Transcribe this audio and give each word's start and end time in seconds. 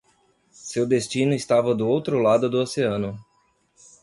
Seu 0.65 0.87
destino 0.87 1.31
estava 1.35 1.75
do 1.75 1.87
outro 1.87 2.19
lado 2.23 2.49
do 2.49 2.57
oceano 2.59 3.23